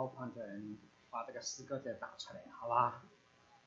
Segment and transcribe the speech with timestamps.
[0.00, 0.78] PowerPoint 的人
[1.10, 3.02] 把这个诗歌再打出来，好吧？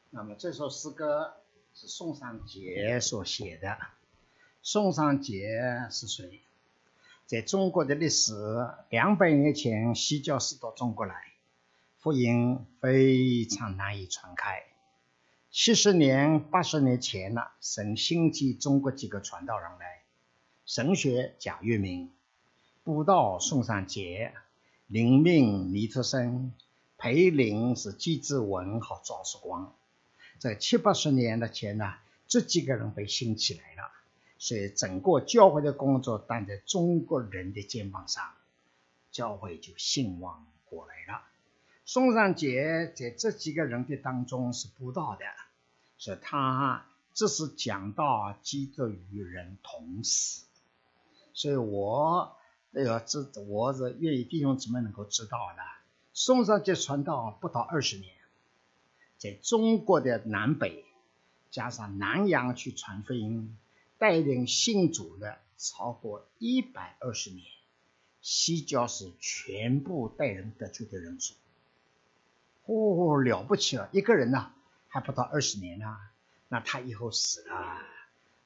[0.10, 1.36] 那么这首诗歌
[1.76, 3.78] 是宋尚杰所写的。
[4.64, 6.42] 宋尚杰是谁？
[7.28, 8.34] 在中国的历史
[8.90, 11.34] 两百年前，西教士到中国来，
[12.00, 14.64] 福音非常难以传开。
[15.52, 20.02] 七十年、八十年前了，神兴起中国几个传道人来，
[20.66, 22.12] 神学贾月明，
[22.84, 24.34] 布道宋尚节。
[24.94, 26.54] 灵命尼特森，
[27.00, 29.74] 培灵是机智文和赵世光，
[30.38, 31.96] 在七八十年的前呢，
[32.28, 33.90] 这几个人被兴起来了，
[34.38, 38.24] 所以整个教会的工作担在中国人的肩膀上，
[39.12, 41.24] 教会就兴旺过来了。
[41.86, 45.26] 宋尚杰在这几个人的当中是不到的，
[45.98, 50.46] 所以他这是讲到基督与人同死，
[51.34, 52.38] 所以我。
[52.76, 55.62] 那个，这我是愿意弟兄姊妹能够知道的。
[56.12, 58.12] 宋尚节传道不到二十年，
[59.20, 60.84] 在中国的南北
[61.52, 63.56] 加上南洋去传福音，
[64.00, 67.46] 带领信主的超过一百二十年，
[68.24, 71.36] 西教是全部带人得救的人数。
[72.66, 74.52] 哦，了不起了，一个人呐
[74.88, 75.96] 还不到二十年呢，
[76.48, 77.78] 那他以后死了。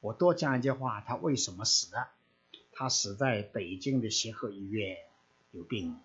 [0.02, 2.10] 我多讲一句话，他为什么死了？
[2.80, 4.98] 他死在北京的协和医院，
[5.50, 6.00] 有病。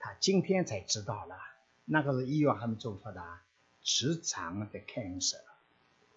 [0.00, 1.36] 他今天才知道了，
[1.84, 3.22] 那个是医院还没做出的
[3.84, 5.38] 直肠的 cancer，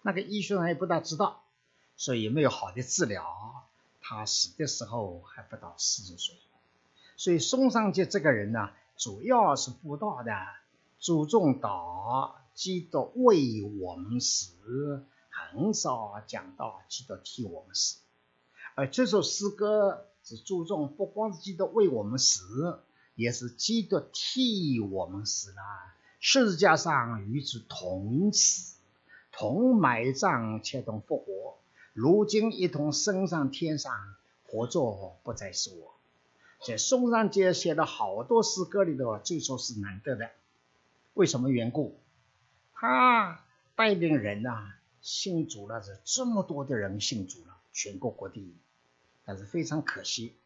[0.02, 1.44] 那个医生还不大知道，
[1.96, 3.64] 所以没有好的治疗。
[4.00, 6.34] 他死的时候还不到四十岁。
[7.16, 10.32] 所以宋尚节这个人呢，主要是布道的，
[10.98, 18.01] 注重道，基督为我们死，很少讲到基督替我们死。
[18.74, 22.80] 而这首诗歌是注重不光是基督为我们死，
[23.14, 25.56] 也是基督替我们死了，
[26.20, 28.76] 十字架上与之同死、
[29.30, 31.58] 同埋葬且同复活，
[31.92, 33.92] 如今一同升上天上，
[34.46, 35.92] 活着不再是我。
[36.64, 40.30] 在宋尚节写的好多诗歌里头，这首是难得的。
[41.14, 41.98] 为什么缘故？
[42.72, 43.44] 他
[43.74, 47.51] 带领人呐信主了，是这么多的人信主了。
[47.72, 48.54] 全国各地，
[49.24, 50.36] 但是非常可惜，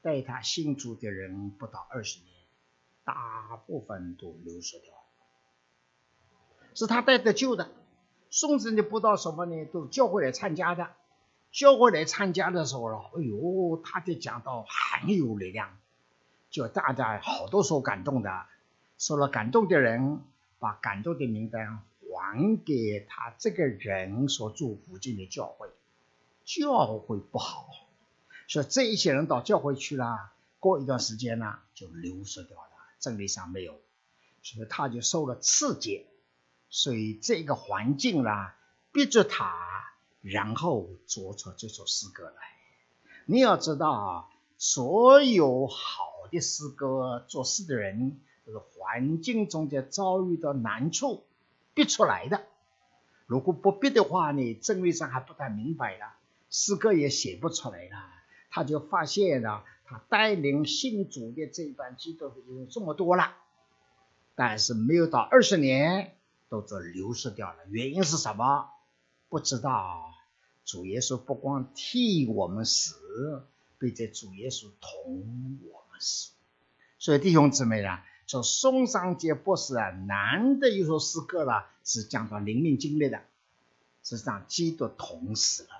[0.00, 2.30] 带他信主的人不到二十年，
[3.04, 4.94] 大部分都流失掉。
[6.74, 7.70] 是他带的旧的，
[8.30, 9.64] 送子的不到什么呢？
[9.66, 10.90] 都是教会来参加的。
[11.50, 15.78] 教会来参加的时候了，哎呦，他的讲道很有力量，
[16.50, 18.46] 就大家好多受感动的，
[18.98, 20.20] 受了感动的人，
[20.58, 25.70] 把感动的名单还给他这个人所住附近的教会。
[26.48, 27.68] 教会不好，
[28.48, 33.78] 所以这一些人到教会去了，过一段时间呢，就流失掉了，真理上没有，
[34.42, 36.06] 所以他就受了刺激，
[36.70, 38.56] 所以这个环境啦，
[38.92, 39.52] 逼着他，
[40.22, 42.36] 然后做出这首诗歌来。
[43.26, 51.26] 你要知道啊，所有好的诗歌，做事的人都是环境中间遭遇到难处
[51.74, 52.40] 逼出来的。
[53.26, 56.14] 如果不逼的话呢，真理上还不太明白了。
[56.60, 57.96] 诗歌也写不出来了，
[58.50, 63.32] 他就发现了，他带领信主的这班基督徒有这么多了，
[64.34, 66.16] 但是没有到二十年，
[66.48, 67.58] 都都流失掉了。
[67.70, 68.70] 原因是什么？
[69.28, 70.12] 不知道。
[70.64, 73.44] 主耶稣不光替我们死，
[73.78, 76.32] 并且主耶稣同我们死。
[76.98, 83.22] 所以弟兄姊妹啊，说松上节博士啊，难得有首诗歌了，是讲到灵命经历的，
[84.02, 85.70] 实际上基督同死了。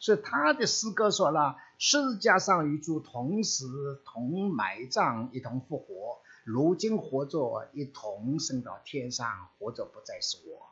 [0.00, 10.66] 所以他的诗歌说了：十字架上与主同死、同埋葬、一同复活，如今活着，一同升到天上，活着不再是我，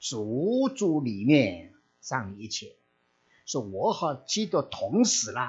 [0.00, 2.74] 主主里面上一切。
[3.46, 5.40] 说我和基督同死了，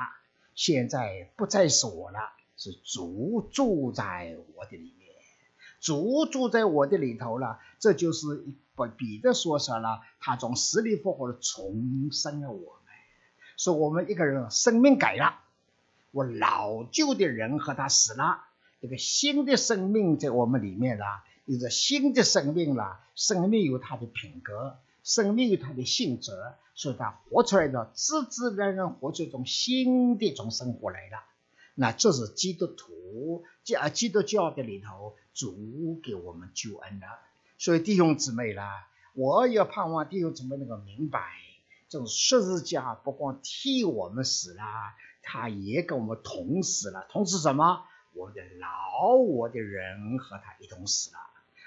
[0.54, 2.20] 现在不再是我了，
[2.58, 5.10] 是主住在我的里面，
[5.80, 7.60] 主住在我的里头了。
[7.80, 8.46] 这就是
[8.76, 12.75] 不彼得说说了，他从死里复活的重生了我。
[13.58, 15.40] 说我们一个人生命改了，
[16.12, 18.42] 我老旧的人和他死了，
[18.82, 23.00] 一个新的生命在我们里面了，有着新的生命了。
[23.16, 26.34] 生命有他的品格，生命有他的性质，
[26.74, 31.24] 所以他活出来的自自然然活出一种新的一种生活来了。
[31.76, 37.08] 那这是基督徒教基督教的里头主给我们救恩的。
[37.58, 41.22] 所以弟兄姊妹啦，我也盼望弟兄姊妹能够明白。
[41.88, 44.64] 这种十字架不光替我们死了，
[45.22, 47.06] 他也跟我们同死了。
[47.10, 47.86] 同时什么？
[48.14, 51.18] 我的老我的人和他一同死了，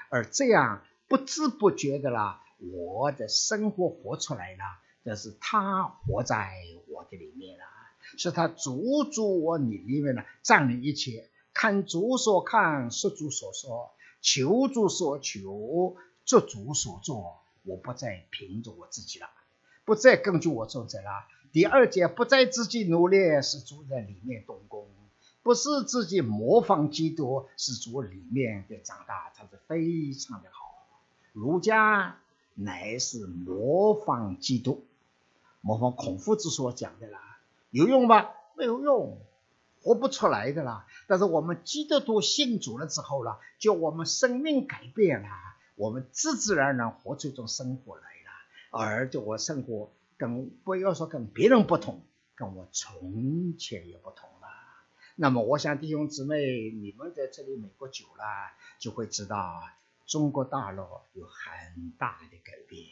[0.08, 2.42] 而这样不知不觉的啦，
[2.72, 4.64] 我的生活活出来了，
[5.04, 6.50] 但是他活在
[6.88, 7.64] 我的里面了，
[8.16, 13.92] 是他足足我你里面呢，占领一切，看主所看，说主所说，
[14.22, 19.28] 求主所求，做主所做，我不再凭着我自己了，
[19.88, 21.24] 不再根据我做者了。
[21.50, 24.86] 第二节不再自己努力，是主在里面动工。
[25.42, 30.74] 不是自己模仿基督，是主里面的长大，他是非常的好。
[31.32, 32.18] 儒家
[32.52, 34.84] 乃是模仿基督，
[35.62, 37.38] 模仿孔夫子所讲的啦，
[37.70, 38.28] 有用吗？
[38.58, 39.16] 没有用，
[39.80, 40.84] 活不出来的啦。
[41.06, 45.28] 但是我们基督徒信主了之后呢，就我们生命改变了，
[45.76, 48.02] 我们自自然然活出一种生活来，
[48.70, 52.02] 而就我生活跟不要说跟别人不同，
[52.34, 54.48] 跟我从前也不同了。
[55.16, 58.24] 那么，我想弟兄姊妹，你们在这里美国久了，
[58.78, 59.62] 就会知道
[60.06, 60.82] 中国大陆
[61.14, 62.86] 有很大的改变。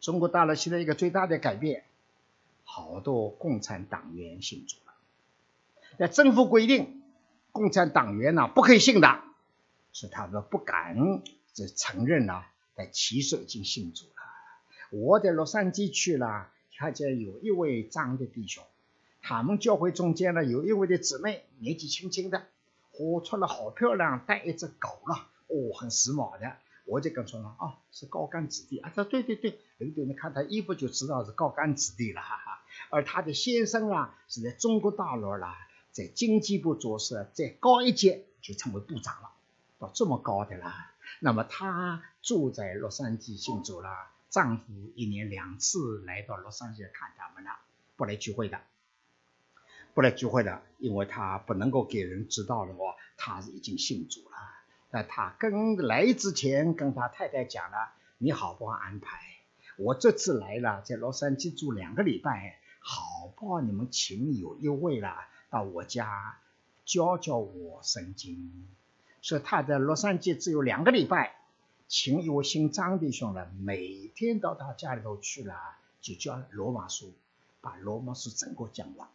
[0.00, 1.84] 中国大陆现在一个最大的改变，
[2.64, 4.92] 好多共产党员信主了。
[5.96, 7.02] 那政府规定，
[7.50, 9.22] 共产党员呢不可以信的，
[9.92, 11.22] 是他们不敢
[11.54, 14.15] 这承认呢，在其实已经信主了。
[14.90, 18.64] 我在洛杉矶去了，看见有一位张的弟兄。
[19.20, 22.44] 他们教会中间呢，有一位的姊妹，年纪轻轻的，
[22.92, 26.56] 活出了好漂亮，带一只狗了，哦，很时髦的。
[26.84, 28.88] 我就跟说了，哦，是高干子弟啊。
[28.94, 32.62] 他说对对对，人家你看他衣服就知道是高干子弟了，哈哈。
[32.90, 35.56] 而他的先生啊，是在中国大陆啦，
[35.90, 39.30] 在经济部做事，再高一阶就成为部长了，
[39.80, 40.92] 到这么高的啦。
[41.18, 43.88] 那么他住在洛杉矶信主了，
[44.28, 44.64] 丈夫
[44.94, 47.50] 一年两次来到洛杉矶看他们了，
[47.96, 48.60] 不来聚会的。
[49.94, 54.36] 不来聚会的，因为他不能够给人知道的话，他是已经信主了。
[54.90, 59.18] 那他跟来之前跟他太太讲了，你好不好安排？
[59.78, 63.60] 我这次来了，在洛杉矶住两个礼拜，好不好？
[63.62, 66.38] 你们请有一位啦到我家
[66.84, 68.68] 教教我圣经。
[69.22, 71.36] 所以他在洛杉矶只有两个礼拜，
[71.88, 75.54] 请一位姓张的兄了，每天到他家里头去了，
[76.00, 77.12] 就教罗马书，
[77.60, 79.08] 把罗马书整个讲完。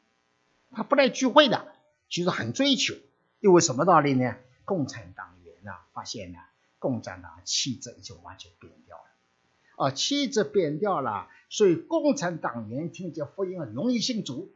[0.72, 1.74] 他不来聚会的，
[2.10, 2.96] 其实很追求，
[3.42, 4.38] 因为什么道理呢？
[4.64, 6.40] 共产党员呢发现呢，
[6.80, 14.50] 共产党气质已经完全变掉了，啊，气质变掉了，所以共产党员听见福音容易信主，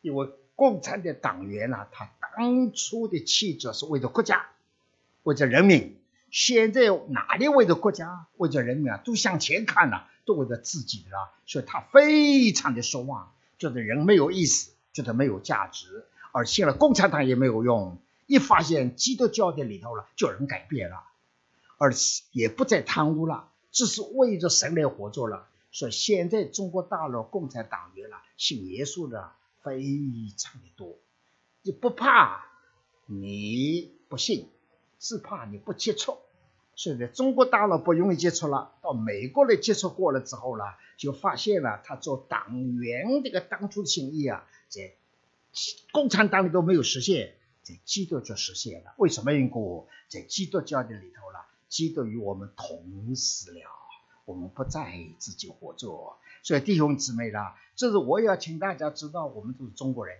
[0.00, 4.48] 因为共产的党员呢，他当初的气质是为了国家，
[5.22, 5.99] 为了人民，
[6.30, 14.72] 现在哪里为了国家，为着人民啊，都向前看了，都为了自己的了，所以他非常的失望，觉得人没有意思。
[14.92, 17.98] 觉得没有价值，而信了共产党也没有用。
[18.26, 21.04] 一发现基督教的里头了，就人改变了，
[21.78, 21.92] 而
[22.32, 25.46] 也不再贪污了，只是为着神来活着了。
[25.70, 29.30] 所以现在中国大陆共产党员了，信耶稣的
[29.62, 29.80] 非
[30.36, 30.98] 常的多。
[31.62, 32.46] 就不怕
[33.06, 34.48] 你不信，
[35.00, 36.18] 是怕你不接触。
[36.76, 40.64] 所以在中国大陆不容易接触了，到美国来接触过了之后呢，
[40.96, 44.46] 就发现了他做党员这个当初的心意啊。
[44.68, 44.92] 在
[45.90, 48.94] 共产党里都没有实现，在基督教实现了。
[48.96, 49.88] 为什么因故？
[50.08, 53.60] 在基督教的里头了，基督与我们同死了，
[54.24, 56.16] 我们不再自己活着。
[56.42, 60.16] 所以弟兄姊妹啦，这是我要请大家知道，我们都是中国人，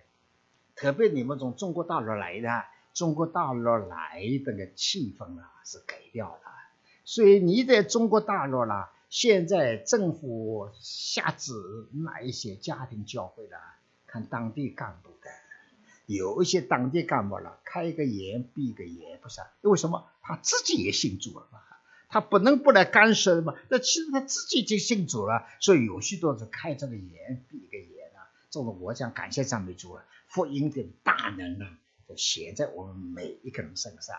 [0.75, 6.41] 特别你们从中国大陆来的，中国大陆来的个气氛啊是改掉了。
[7.03, 11.53] 所以你在中国大陆啦，现在政府下旨
[11.91, 13.57] 那一些家庭教会了？
[14.05, 15.29] 看当地干部的，
[16.05, 19.41] 有一些当地干部了，开一个眼闭一个眼，不是？
[19.61, 20.05] 为什么？
[20.21, 21.59] 他自己也信主了嘛，
[22.09, 23.55] 他不能不来干涉嘛。
[23.69, 28.27] 那其实他自己就信主了，所以有许多是开这个眼闭一个眼啊。
[28.49, 31.79] 这种我想感谢赞美主了，福音的大能啊，
[32.15, 34.15] 写在我们每一个人身上。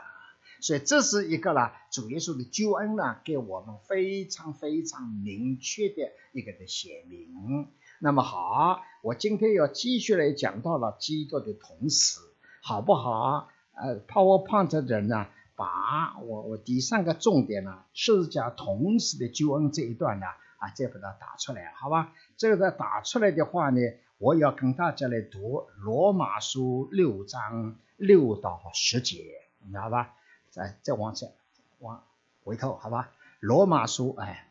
[0.61, 7.68] 所以这是一个啦，主耶稣的救恩呢，给我们非常非常明确的一个的写明。
[7.99, 12.20] 那么好，我今天要继续来讲到了基督的同时，
[12.62, 13.49] 好不好？
[13.75, 20.26] 呃，PowerPoint 的人呢，把我我第三个重点呢，是讲同时的救恩这一段呢，
[20.58, 22.12] 啊，再把它打出来，好吧？
[22.37, 23.80] 这个打出来的话呢，
[24.23, 29.25] 我要跟大家来读罗马书六章六到十节，
[29.59, 30.14] 你知道吧？
[30.49, 31.33] 再再往前
[31.81, 32.05] 往
[32.45, 33.11] 回头，好吧？
[33.41, 34.49] 罗马书，哎，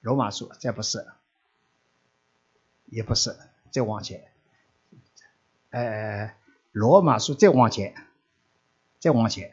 [0.00, 1.06] 罗马书，这不是。
[2.86, 3.36] 也不是，
[3.70, 4.24] 再往前，
[5.68, 6.34] 呃，
[6.72, 7.94] 罗马书再往前，
[8.98, 9.52] 再往前，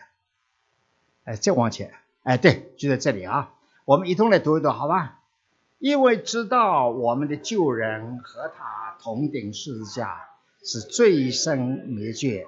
[1.26, 3.54] 哎，再往前，哎，对，就在这里啊。
[3.84, 5.20] 我们一同来读一读，好吧？
[5.80, 10.28] 因为知道我们的旧人和他同顶十字架，
[10.64, 12.46] 是罪生灭绝，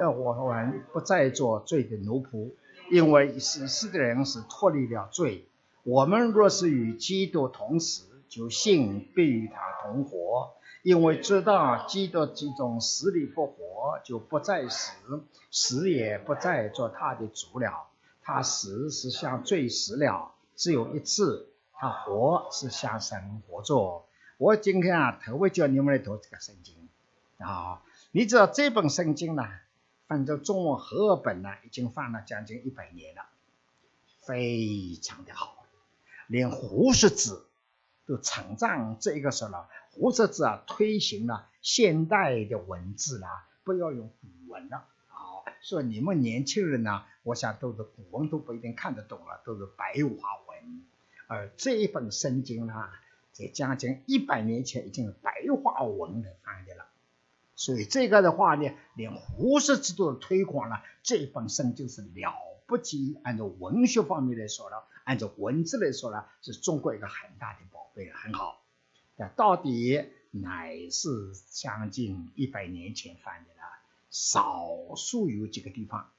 [0.00, 2.52] 要我们不再做罪的奴仆。
[2.90, 5.46] 因为死世的人是脱离了罪。
[5.84, 10.50] 我们若是与基督同死，就信必与他同活。
[10.82, 14.92] 因为知道基督这种死里复活，就不再死，
[15.50, 17.86] 死也不再做他的主了。
[18.22, 20.32] 他死是向罪死了。
[20.56, 24.04] 只有一次，他活是向神活着。
[24.40, 26.74] 我今天啊，特别叫你们来读这个圣经
[27.36, 27.82] 啊。
[28.10, 29.46] 你知道这本圣经呢，
[30.06, 33.26] 翻成中文合本呢，已经翻了将近一百年了，
[34.22, 35.66] 非常的好。
[36.26, 37.44] 连胡适子
[38.06, 44.86] 都称赞这一个说了，胡适子啊，推行了现代的文字啦，不要用古文了。
[45.08, 50.82] 好，说你们年轻人呢，我想都是古文都不一定看得懂了，都是白话文。
[51.26, 52.88] 而这一本圣经呢，
[53.40, 55.32] 在将近一百年前已经是白
[55.62, 56.86] 话文来翻译了，
[57.56, 62.34] 所以这个的话呢，连胡适之都推广了这本身就是了
[62.66, 63.18] 不起。
[63.22, 68.62] 按照文学方面来说呢，按照文字来说呢，是中国一个很大的宝贝，很好。
[69.16, 73.62] 但到底乃是将近一百年前翻的了，
[74.10, 76.10] 少数有几个地方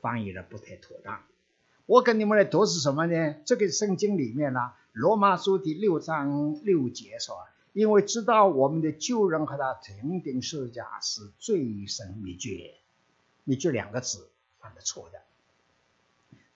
[0.00, 1.22] 翻译的不太妥当。
[1.86, 3.36] 我跟你们来读是什么呢？
[3.44, 4.58] 这个圣经里面呢，
[4.92, 12.74] 《罗马书》第六章六节说：“因为知道我们的旧人和他同定十字架是罪神灭绝，
[13.44, 14.28] 灭绝两个字
[14.58, 15.20] 犯的错的。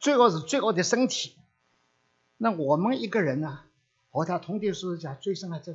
[0.00, 1.36] 最后是最后的身体。
[2.36, 3.60] 那我们一个人呢，
[4.10, 5.74] 和他同定十字架，罪生还在？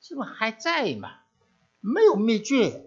[0.00, 1.10] 是不是还在嘛？
[1.80, 2.86] 没有灭绝。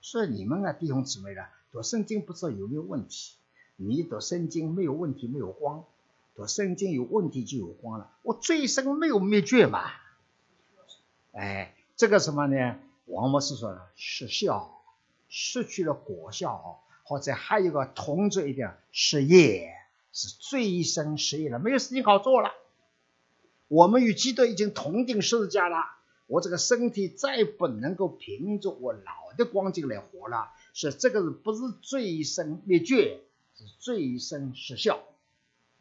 [0.00, 3.36] 所以你们啊，弟兄姊妹呢，读圣经不知道有没有问题。”
[3.76, 5.84] 你的圣经没有问题，没有光；
[6.34, 8.10] 的圣经有问题就有光了。
[8.22, 9.90] 我罪生没有灭绝嘛？
[11.32, 12.78] 哎，这个什么呢？
[13.06, 14.82] 王博士说失效，
[15.28, 19.72] 失去了果效，或者还有个同着一点失业，
[20.12, 22.50] 是罪生失业了，没有事情好做了。
[23.68, 25.76] 我们与基督已经同定十字架了，
[26.26, 33.20] 我这个身体再不能够凭着我老的光景来活了，是这个是不是罪生灭绝？
[33.56, 35.02] 是最生失效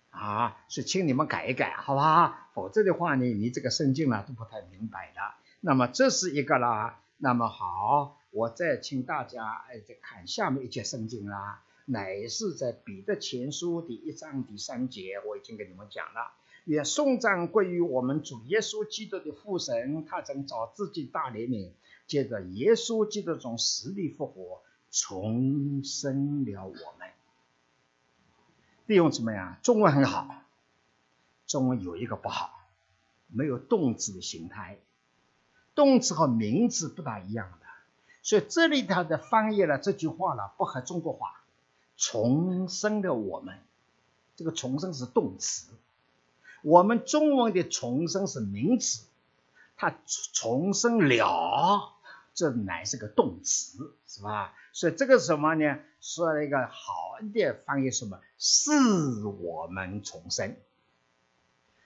[0.10, 0.58] 啊！
[0.70, 2.34] 是请你们改一改，好不好？
[2.53, 5.20] 否则的话呢，你这个圣经呢都不太明白的。
[5.60, 7.01] 那么这是一个啦。
[7.17, 16.32] 那么好，我再请大家哎，再看下面一节圣经啦，乃是在彼得前书第一章第三节，我已经跟你们讲了。
[16.63, 21.72] 愿颂赞归于我们主耶稣基督的父神，他曾找自己大怜悯，
[22.08, 26.95] 借着耶稣基督从死里复活，重生了我。
[28.86, 29.58] 利用怎么样？
[29.63, 30.27] 中文很好，
[31.48, 32.68] 中文有一个不好，
[33.27, 34.77] 没有动词的形态，
[35.74, 37.65] 动词和名词不大一样的，
[38.22, 41.42] 所以这里头的翻译了这句话了不合中国话。
[41.98, 43.58] 重生的我们，
[44.36, 45.72] 这个重生是动词，
[46.62, 49.06] 我们中文的重生是名词，
[49.77, 49.96] 它
[50.34, 51.95] 重生了，
[52.36, 54.54] 这乃是个动词，是吧？
[54.74, 55.80] 所以这个什么呢？
[56.01, 58.20] 说了一个好的翻译，什么？
[58.38, 58.72] 是
[59.24, 60.56] 我们重生。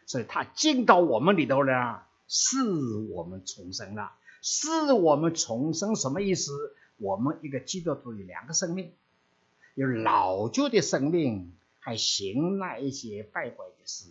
[0.07, 2.57] 所以他进到我们里头了，是
[3.13, 6.75] 我们重生了，是我们重生什么意思？
[6.97, 8.91] 我们一个基督徒有两个生命，
[9.75, 14.09] 有老旧的生命，还行那一些败坏的事，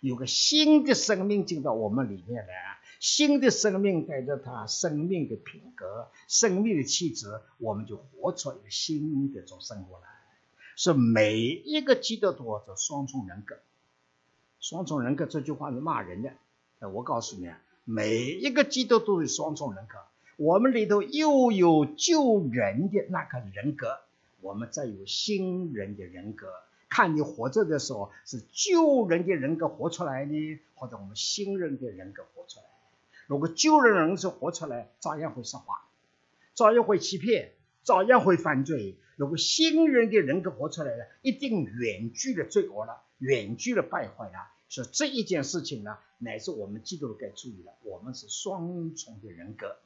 [0.00, 2.69] 有个新的生命进到我们里面来。
[3.00, 10.04] 新的生命带着他生命的品格、生命的气质，我们就活出一个新的种生活来。
[10.76, 13.56] 是每一个基督徒的双重人格。
[14.60, 16.30] 双重人格这句话是骂人的。
[16.90, 17.50] 我告诉你，
[17.84, 19.98] 每一个基督徒的双重人格，
[20.36, 23.98] 我们里头又有救人的那个人格，
[24.42, 26.48] 我们再有新人的人格。
[26.88, 32.64] 看你活着的时候是救人的人格活出来呢，或者我们新人的人格活出来。
[33.30, 35.84] 如果旧人人是活出来，照样会说话，
[36.56, 37.52] 照样会欺骗，
[37.84, 38.98] 照样会犯罪。
[39.14, 44.48] 如果新人的人格活出来了，一定远距了罪恶了，远距了败坏了。
[44.68, 47.70] 所以这一件事情呢，乃是我们基督徒该注意的。
[47.84, 49.76] 我们是双重的人格，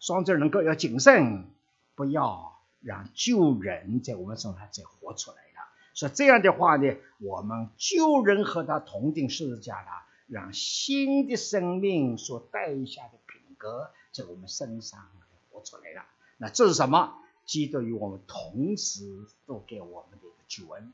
[0.00, 1.50] 双重人格要谨慎，
[1.94, 5.68] 不要让旧人在我们身上再活出来了。
[5.92, 9.88] 所以这样的话呢，我们旧人和他同定十字架了。
[10.30, 15.08] 让新的生命所带下的品格在我们身上
[15.50, 16.06] 活出来了。
[16.38, 17.14] 那这是什么？
[17.44, 20.92] 基督与我们同时都给我们的一个救恩。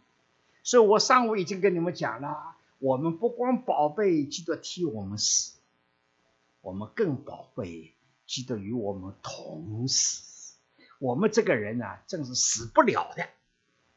[0.63, 5.53] 所以我上午已经跟你们讲了，我们不光宝贝基督替我们死，
[6.63, 7.93] 我们更宝贝
[8.27, 10.55] 基督与我们同死。
[10.99, 13.29] 我们这个人呢，正是死不了的，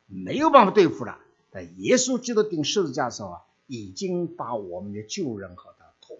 [0.05, 1.17] 没有办法对付了。
[1.51, 6.17] 但耶稣基督顶十字架的时候啊，已经把我们的旧人和他同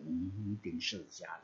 [0.62, 1.41] 钉十字架了。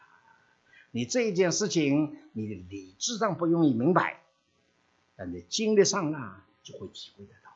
[0.91, 4.21] 你这一件事情，你的理智上不容易明白，
[5.15, 7.49] 但你经历上呢，就会体会得到。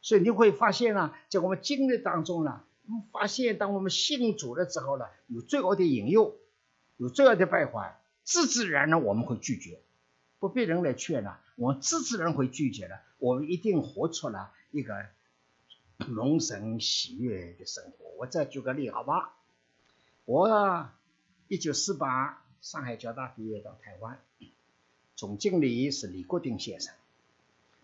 [0.00, 2.62] 所以你会发现呢，在我们经历当中呢，
[3.10, 6.36] 发现当我们信主了之后呢，有最后的引诱，
[6.98, 9.80] 有最后的败坏，自自然然我们会拒绝，
[10.38, 13.00] 不被人来劝了，我们自自然会拒绝了。
[13.18, 15.06] 我们一定活出了一个。
[15.98, 18.10] 龙神喜悦的生活。
[18.18, 19.34] 我再举个例，好吧？
[20.24, 20.88] 我
[21.48, 24.18] 一九四八上海交大毕业到台湾，
[25.14, 26.92] 总经理是李国鼎先生。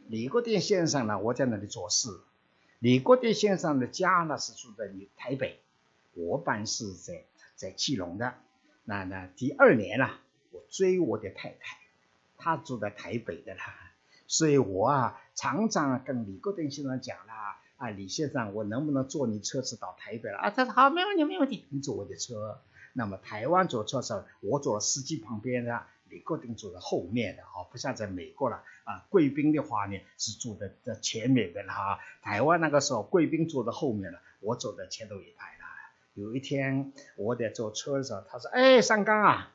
[0.08, 2.08] 李国鼎先生呢，我在那里做事。
[2.80, 5.60] 李国鼎先生的家呢是住在台北，
[6.14, 8.34] 我办事在在基隆的。
[8.84, 10.18] 那那第二年了，
[10.50, 11.78] 我追我的太太，
[12.36, 13.62] 她住在台北的啦，
[14.26, 17.51] 所以我啊常常跟李国鼎先生讲啦。
[17.82, 20.38] 啊，李先生，我能不能坐你车子到台北了？
[20.38, 22.60] 啊，他说好，没问题，没问题，你坐我的车。
[22.92, 31.98] 那么台湾坐车时候，我坐司机旁边的，李国鼎坐在后面的，哦，不像在美国了，啊，贵宾的话呢是坐在在前面的了哈。
[32.22, 35.64] 台湾那个时候，贵宾坐在后面了，我坐在前头一排了。
[36.14, 39.52] 有一天我在坐车的时候，他说，哎，上刚啊，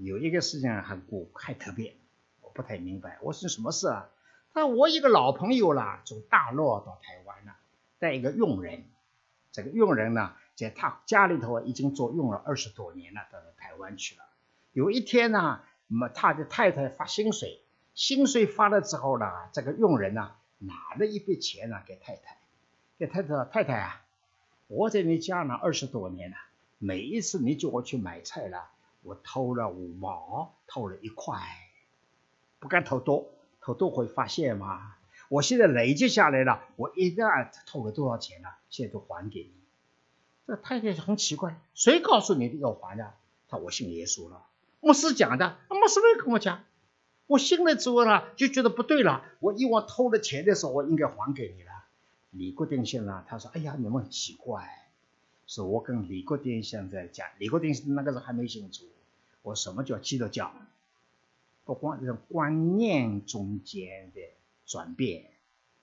[0.00, 1.94] 有一个事情很古还特别，
[2.40, 4.08] 我不太明白，我说什么事啊？
[4.52, 7.19] 他说我一个老朋友啦，从大陆到台
[8.00, 8.82] 带一个佣人。
[9.52, 14.24] 这个佣人呢，在他家里头已经做佣了二十多年了，到了台湾去了。
[14.72, 17.60] 有一天呢，么他的太太发薪水，
[17.94, 22.38] 薪水发了之后呢，这个佣人呢，拿了一笔钱呢给太太，
[22.98, 24.02] 给太太：“太太啊，
[24.66, 26.36] 我在你家呢二十多年了，
[26.78, 28.70] 每一次你叫我去买菜了，
[29.02, 31.38] 我偷了五毛，偷了一块，
[32.58, 33.30] 不敢偷多。”
[33.62, 34.96] 偷多会发现嘛？
[35.30, 39.52] 我现在累积下来了，我一旦偷了多少钱了，现在都还给你。
[40.44, 43.14] 这太太很奇怪，谁告诉你要还的？
[43.48, 44.42] 他我信耶稣了，
[44.80, 46.64] 牧师讲的，牧师没跟我讲。
[47.28, 49.24] 我信了之后呢，就觉得不对了。
[49.38, 51.70] 我以往偷了钱的时候，我应该还给你了。
[52.32, 54.68] 李国定先生他说：“哎呀，你们很奇怪。”
[55.46, 58.84] 是我跟李国定先生讲，李国定那个时候还没信主。
[59.42, 60.52] 我什么叫基督教？
[61.64, 64.20] 不光是观念中间的
[64.70, 65.24] 转变，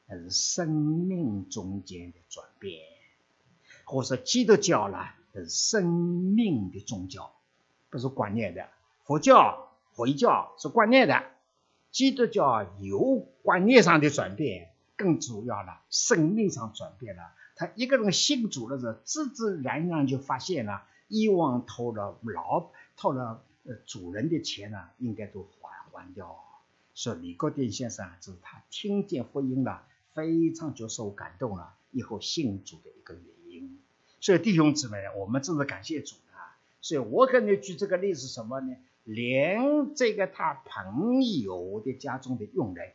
[0.08, 2.80] 还是生命中间的转变。
[3.84, 4.98] 或者说基督教呢，
[5.34, 7.34] 是生命的宗教，
[7.90, 8.70] 不是观念的。
[9.04, 11.22] 佛教、回教是观念的，
[11.92, 17.34] 基督教有观念上的转变，更主要了，生命上转变了。
[17.58, 23.44] 他一个人信主的时候，自自然然就发现了，以往偷了老偷了
[23.86, 25.76] 主人的钱呢，应该都还。
[25.90, 26.44] 还掉，
[26.98, 29.84] 说李国鼎先生，这是他听见福音了，
[30.16, 33.80] 非常就受感动了，以后信主的一个原因。
[34.20, 36.58] 所以弟兄姊妹，我们真是感谢主啊！
[36.82, 38.76] 所以我跟你举这个例子什么呢？
[39.04, 42.94] 连这个他朋友的家中的佣人，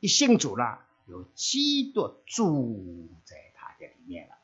[0.00, 4.34] 一信主了，有基督住在他的里面了，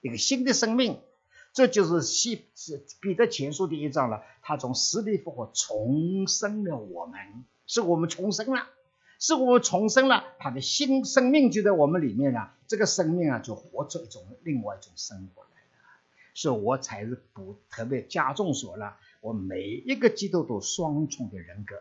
[0.00, 0.98] 一个新的生命。
[1.52, 8.66] 这就是西是彼得前书第一章了，他从死里复活，重生了我们，是我们重生了，
[9.18, 16.00] 是我们重生了，他的新生命就在我们里面了，这个生命啊，就活出一种另外一种生活来了，
[16.34, 21.76] 所以我才是不特别加重说了，我每一个基督徒双重的人格，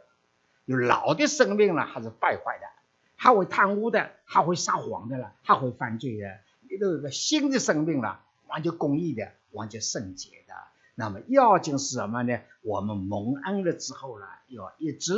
[0.65, 2.67] 有老的生命了，还是败坏的，
[3.15, 6.39] 还会贪污的，还会撒谎的了，还会犯罪的，
[6.69, 9.31] 你都有个新的生命了，完全公义的。
[9.51, 10.53] 完全圣洁的，
[10.95, 12.39] 那么要紧是什么呢？
[12.61, 15.13] 我们蒙恩了之后呢，要一直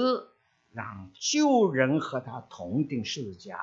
[0.73, 3.59] 让旧人和他同定十字架，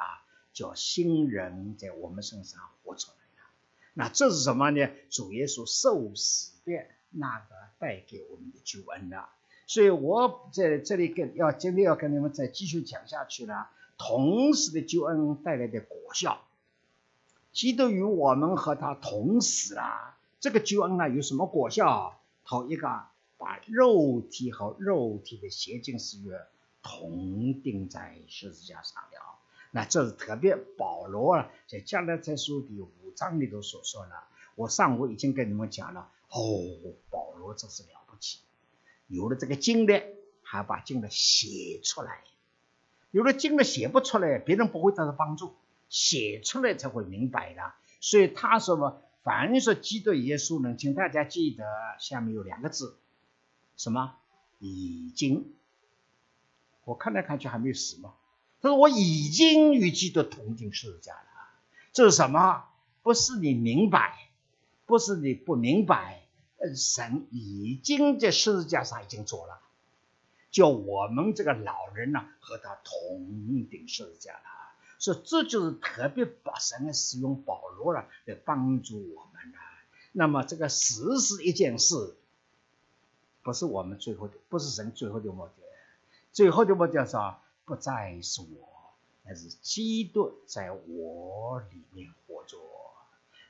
[0.53, 3.51] 叫新人在我们身上活出来了。
[3.95, 4.89] 那这是什么呢？
[5.11, 6.73] 主耶稣受死的
[7.11, 9.29] 那个带给我们的救恩了。
[9.67, 13.69] 所以我在这里跟要今天要跟你们再继续讲下去了。
[13.99, 16.41] 同时的救恩带来的果效，
[17.53, 20.17] 基督与我们和他同死了。
[20.41, 22.19] 这个救恩啊有什么果效？
[22.45, 23.03] 头一个
[23.37, 26.41] 把肉体和肉体的邪经誓约
[26.83, 29.39] 同钉在十字架上了。
[29.73, 34.13] 那这是特别保罗啊在加拉太书第五章里头所说的。
[34.57, 36.11] 我上午已经跟你们讲了。
[36.29, 36.41] 哦，
[37.11, 38.41] 保罗真是了不起，
[39.09, 40.03] 有了这个经历，
[40.43, 42.23] 还把经历写出来，
[43.11, 45.55] 有的经了写不出来，别人不会得到帮助，
[45.89, 47.73] 写出来才会明白的。
[48.01, 51.65] 所以他说嘛，凡是基督耶稣呢，请大家记得
[51.99, 52.97] 下面有两个字，
[53.77, 54.17] 什么？
[54.59, 55.55] 已经。
[56.85, 58.15] 我看来看去还没有死吗？
[58.61, 61.23] 他说我已经与基督同进十字架了。
[61.93, 62.65] 这是什么？
[63.03, 64.29] 不是你明白，
[64.87, 66.23] 不是你不明白，
[66.77, 69.61] 神已经在十字架上已经做了。
[70.51, 74.41] 叫我们这个老人呢和他同顶十字架了，
[74.99, 79.59] 所以这就是特别把神使用保罗了来帮助我们的。
[80.13, 82.17] 那么这个死是一件事，
[83.43, 85.53] 不是我们最后的，不是神最后的目的。
[86.33, 87.41] 最后的目的是啥？
[87.65, 88.69] 不再是我，
[89.25, 92.57] 而是基督在我里面活着。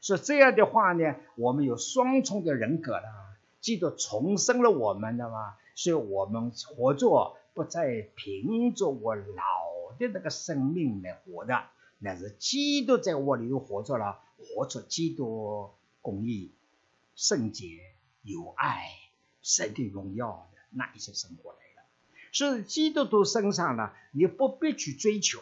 [0.02, 5.56] 所以这样的话呢，我们有双重的人格了，基督重生了我们的嘛。
[5.74, 11.64] 所以我们活着不再凭着我老的那个生命来活的，
[11.98, 15.70] 那是基督在我里头活着了，活出基督
[16.02, 16.52] 公义、
[17.14, 17.66] 圣洁、
[18.22, 18.90] 有爱、
[19.40, 21.58] 神的荣耀的那一些生活来。
[22.32, 25.40] 所以基督徒身上呢，你不必去追求，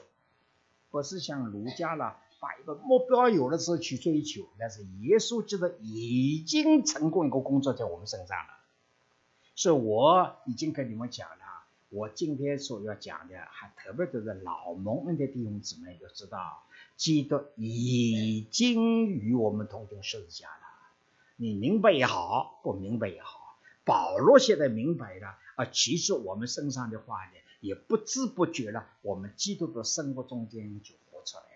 [0.91, 8.55] 不是像儒家了，把一个目标有了之后去追求，那是耶稣基督已经成功一个工作在我们身上了。
[9.55, 16.63] 是我已经跟你们讲了，我今天所要讲的，还特别都是老蒙恩的弟兄姊妹要知道，
[16.97, 20.53] 基督已经与我们同定十字架了。
[21.37, 25.67] 你明白也好，不明白也好，保罗现在明白了啊。
[25.67, 31.49] 其实我们身上的话呢，也不知不觉了，我们基督的生活中间就活出来了。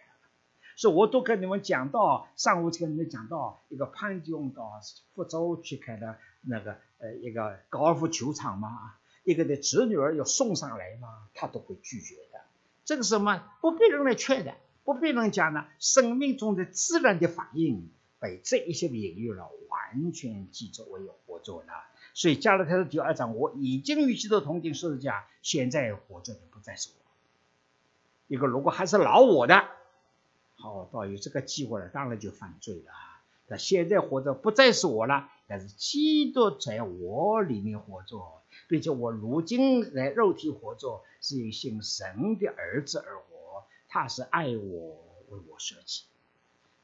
[0.76, 4.80] 所以我都跟你们讲到，上午就跟你讲到一个潘弟兄到
[5.14, 6.76] 福州去开的那个。
[7.02, 12.40] 呃，一个高尔夫球场嘛，一个的侄女儿要送上来嘛，他都会拒绝的。
[12.84, 15.66] 这个什么不被人来劝的，不被人讲呢？
[15.80, 21.72] 生命中的自然的反应被这一些领域了完全记作为有活着的。
[22.14, 27.02] 所以加勒泰的第二章，我已经与基督同定十字架，现在活着的不再是我。
[28.28, 29.64] 一个如果还是老我的，
[30.56, 32.92] 好，到有这个机会了，当然就犯罪了。
[33.48, 35.28] 那现在活着不再是我了。
[35.48, 43.64] 但是基督在我里面活着，并且我如今在肉体活着，是以信神的儿子而活。
[43.88, 44.96] 他是爱我，
[45.28, 46.04] 为我设计。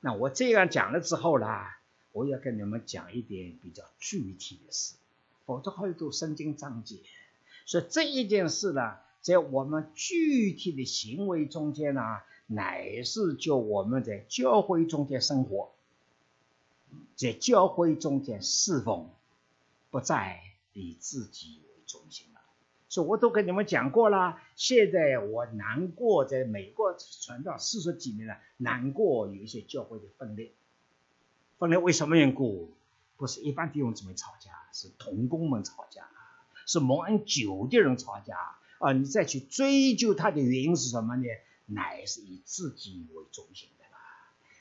[0.01, 1.47] 那我这样讲了之后呢，
[2.13, 4.97] 我要跟你们讲一点比较具体的事，
[5.49, 6.99] 否则会都神经章节。
[7.65, 12.03] 所以这一件事呢，在我们具体的行为中间呢，
[12.47, 15.71] 乃是就我们在教会中间生活。
[17.17, 19.09] 在教会中间侍奉，
[19.91, 20.39] 不再
[20.75, 22.41] 以自己为中心了。
[22.91, 24.39] 所以我都跟你们讲过了。
[24.55, 30.53] 现在我难过，在美国传道四十几年了，难过有一些教会的分裂。
[31.59, 32.75] 分裂为什么缘故？
[33.19, 36.09] 不是一般弟兄姊妹吵架，是同工们吵架，
[36.65, 38.57] 是蒙恩久的人吵架。
[38.79, 41.25] 啊，你再去追究他的原因是什么呢？
[41.67, 43.99] 乃是以自己为中心的啦。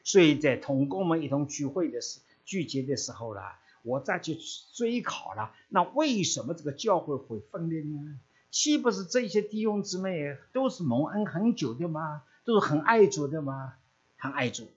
[0.04, 2.20] 所以在同工们一同聚会的时。
[2.48, 3.42] 聚集的时候了，
[3.84, 4.40] 我再去
[4.72, 5.52] 追考了。
[5.68, 8.18] 那为什么这个教会会分裂呢？
[8.52, 12.24] 岂不是这些弟兄姊妹都是蒙恩很久的吗？
[12.46, 13.74] 都是很爱主的吗？
[14.16, 14.70] 很爱主，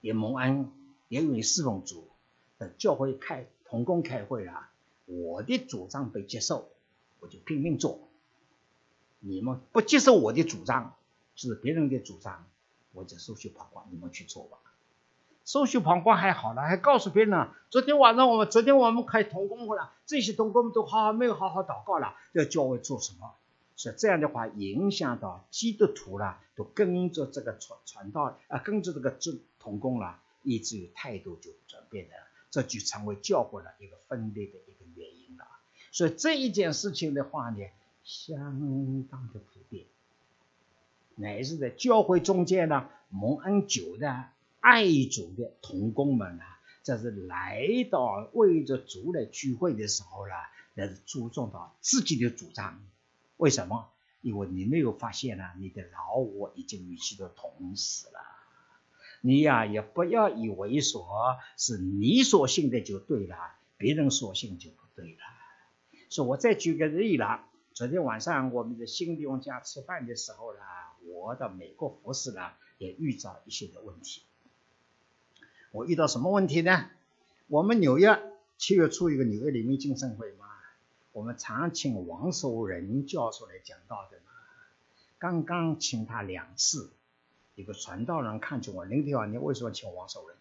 [0.00, 0.72] 也蒙恩，
[1.06, 2.07] 也愿意侍奉主。
[2.58, 4.70] 等教会开同工开会啊，
[5.06, 6.68] 我的主张被接受，
[7.20, 8.08] 我就拼命做。
[9.20, 10.94] 你们不接受我的主张，
[11.34, 12.46] 是别人的主张，
[12.92, 14.58] 我就收去跑光，你们去做吧。
[15.44, 23.32] 收取膀胱还好了，还告诉别人，昨天晚上我们昨天我们开同工会了，这些同工们都好没有好好祷告了，要教会做什么？
[23.74, 32.14] 是这样的话，影响到基督徒了，都跟着这个传传道啊，跟着这个这同工了，以至于态度就转变了，
[32.50, 35.46] 这就成为教会的一个分裂的一个原因了。
[35.92, 37.58] 所以这一件事情的话呢，
[38.04, 39.86] 相当的普遍，
[41.16, 44.30] 乃是在教会中间呢，蒙恩久的。
[44.60, 46.42] 爱主的同工们呢，
[46.82, 50.32] 这是来到为着主来聚会的时候呢，
[50.74, 52.84] 那是注重到自己的主张。
[53.36, 53.88] 为什么？
[54.20, 58.20] 因为你没有发现呢，你的老我已经与其都同死了。
[59.20, 63.36] 你呀，也不要以为说是你所信的就对了，
[63.76, 65.18] 别人所信就不对了。
[66.08, 70.60] 说我再举个例了，昨天晚上我们在新弟兄家吃饭的时候呢，
[71.06, 74.22] 我到美国服侍呢，也遇到一些的问题。
[75.72, 76.86] 我遇到什么问题呢？
[77.48, 78.22] 我们纽约
[78.56, 80.46] 七月初一个纽约黎明精神会嘛，
[81.12, 84.32] 我们常请王守仁教授来讲道的嘛。
[85.18, 86.90] 刚刚请他两次，
[87.58, 90.36] 一个传道人看见我，林天王，你为什么请王守仁？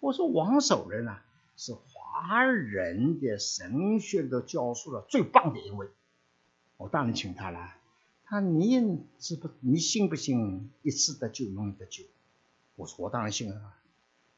[0.00, 1.22] 我说王守仁啊，
[1.54, 5.90] 是华人的神学的教授的最棒的一位，
[6.78, 7.74] 我当然请他了。
[8.24, 9.50] 他你知不？
[9.60, 12.04] 你信不信一次的就，永远得救？
[12.76, 13.78] 我说我当然信啊。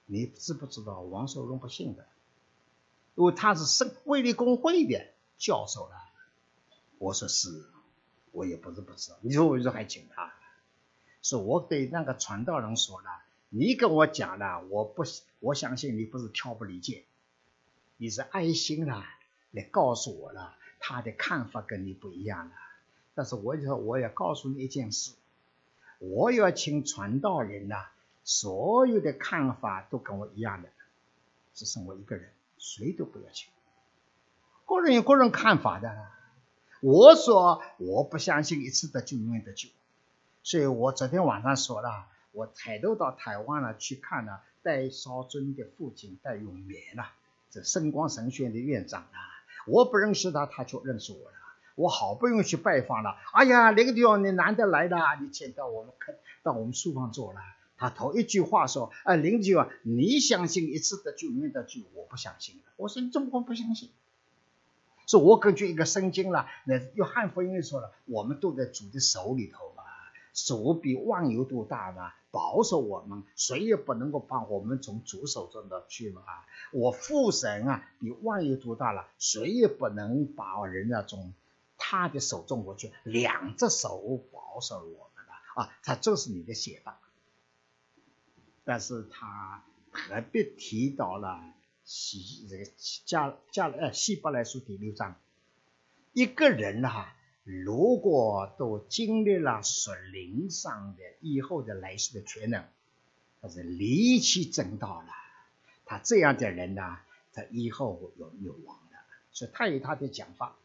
[0.07, 2.05] 你知不知道王守仁不信的？
[3.15, 5.07] 因为他是圣卫理公会的
[5.39, 5.95] 教授了。
[6.99, 7.65] 我说是，
[8.33, 9.19] 我也不是不知道。
[9.21, 10.24] 你说为什么还请他？
[11.25, 13.09] 是我对那个传道人说了，
[13.49, 15.05] 你跟我讲了，我不，
[15.41, 17.03] 我相信你不是挑拨离间，
[17.97, 19.07] 你是爱心啦，
[19.51, 22.53] 来告诉我了，他的看法跟你不一样了。
[23.15, 25.13] 但是我就说，我要告诉你一件事，
[25.99, 27.87] 我要请传道人呐，
[28.23, 30.69] 所有的看法都跟我一样的，
[31.55, 33.49] 只剩我一个人，谁都不要请。
[34.67, 36.07] 个人有个人看法的，
[36.83, 39.71] 我说我不相信一次得救永远得救，
[40.45, 47.07] 所以我昨天晚上说了，我抬头到台湾了去看了戴少尊的父亲戴永眠了，
[47.51, 49.19] 这圣光神学院的院长啊，
[49.67, 51.37] 我不认识他，他就认识我了。
[51.77, 57.41] 我好不容易去拜访了，哎呀，那个地方你难得来了，你请到我们看到我们书房坐了。
[57.79, 63.91] 他头一句话说：“哎，邻居啊，你相信一次的救永远的救，我不相信我说：“你怎么不相信？”
[65.09, 69.74] 说我根据一个圣经了，那约翰福音里说了，我们都在主的手里头
[70.35, 76.23] 手比万有都大嘛，保守我们，谁也不能够把我们从主手中的去嘛。
[76.73, 81.33] 我父神啊，比万有都大了，谁也不能把人家从。
[81.77, 86.99] 他的手中过去，两只手保守我们的啊，他这是你的写法。
[88.65, 91.43] 但是他特别提到了
[91.85, 92.65] 希这个
[93.05, 95.17] 加加呃希伯来书第六章，
[96.13, 102.65] 一个人哈，如果都经历了属灵上的以后的来世的全能，
[103.43, 105.09] 他是离奇正道了，
[105.85, 106.99] 他这样的人呢，
[107.35, 108.97] 他以后有有亡的，
[109.31, 110.57] 所以他有他的讲法。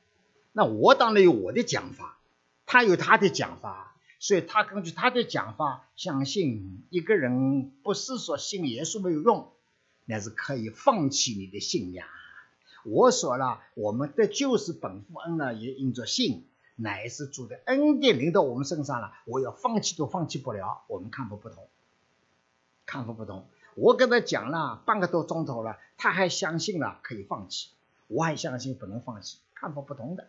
[0.53, 2.17] 那我当然有我的讲法，
[2.65, 9.51] 他有他的讲法，所以他根据他的讲法，相信一个人不是说信耶稣没有用，
[10.05, 12.07] 那是可以放弃你的信仰。
[12.85, 16.45] 我说了，我们的救是本父恩呢，也应着信，
[16.81, 19.11] 乃是主的恩典临到我们身上了。
[19.25, 21.67] 我要放弃都放弃不了，我们看法不同，
[22.85, 23.45] 看法不同。
[23.75, 27.69] 我跟他讲了半个多钟头了，他还相信了可以放弃，
[28.07, 30.27] 我还相信不能放弃，看法不同的。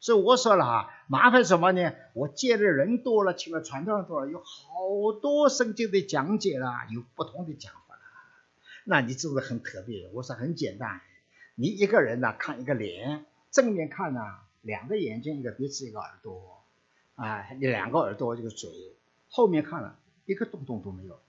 [0.00, 1.92] 所以我说了啊，麻烦什么呢？
[2.12, 8.02] 我见的人多了，请了传道人多了，有好多圣经的讲解啦，有不同的讲法啦。
[8.84, 10.10] 那你是不是很特别？
[10.12, 11.00] 我说很简单，
[11.54, 14.20] 你一个人呢看一个脸，正面看呢
[14.64, 16.64] 两个眼睛，一个鼻子，一个耳朵，
[17.14, 18.70] 啊，两个耳朵，一个嘴，
[19.30, 21.20] 后面看了一个洞洞都没有。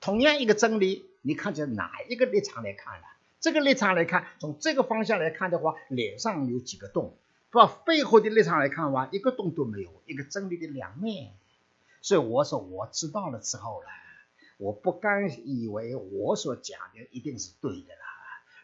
[0.00, 3.02] 同样一个真理，你看见哪一个立场来看了？
[3.40, 7.14] 这个立场来看，从这个方向来看的话，脸上有几个洞？
[7.50, 11.32] 把背后的立场来看的话，一个洞都没有，一个真理的两面。
[12.00, 13.88] 所以我说我知道了之后呢，
[14.58, 18.06] 我不敢以为我所讲的一定是对的啦，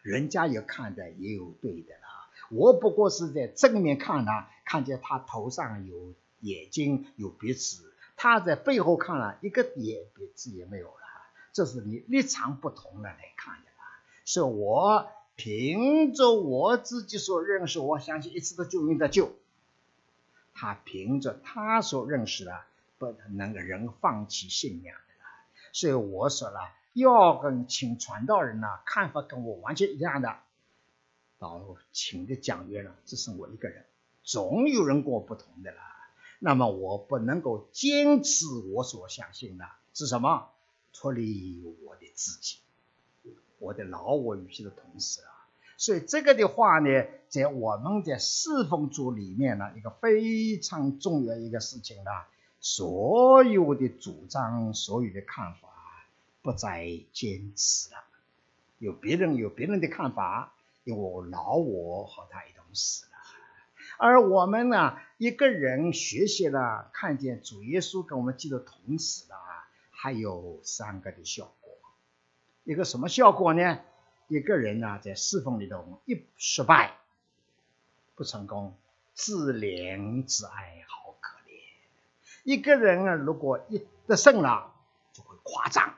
[0.03, 2.04] 人家也看的也有对的啦。
[2.51, 4.31] 我不过是在正面看呢，
[4.65, 11.03] 看见他头上有眼睛有鼻子，他在背后看了一个眼鼻子也没有了，
[11.53, 13.85] 这是你立场不同的来看的啦。
[14.25, 15.07] 所以我。
[15.37, 19.33] 凭着我自己所认识，我相信一次的救命的救。
[20.53, 22.61] 他凭着他所认识的，
[22.97, 25.13] 不能人放弃信仰的。
[25.73, 26.61] 所以我说了，
[26.93, 30.39] 要跟请传道人呢，看法跟我完全一样的，
[31.45, 33.85] 到请的讲员了，只剩我一个人，
[34.23, 35.77] 总有人跟我不同的啦。
[36.39, 40.49] 那么我不能够坚持我所相信的，是什么？
[40.93, 42.57] 脱离我的自己。
[43.59, 45.31] 我的老我与其的同时啊，
[45.77, 52.11] 所以这个的话呢，在我们的四奉组里面呢，一个非常重要一个事情呢，
[52.59, 55.69] 所有的主张、所有的看法
[56.41, 57.97] 不再坚持了，
[58.77, 60.53] 有别人有别人的看法，
[60.85, 63.11] 因为我老我和他一同死了，
[63.97, 69.35] 而我们呢，一个人学习了，看见主耶稣跟我们基督同死了，
[69.89, 71.73] 还有三个的效果。
[72.63, 73.79] 一个什么效果呢？
[74.27, 76.97] 一个人呢，在侍奉里头一失败、
[78.15, 78.75] 不成功，
[79.13, 81.51] 自怜自哀，好可怜。
[82.43, 84.73] 一个人啊，如果一得胜了，
[85.13, 85.95] 就会夸张。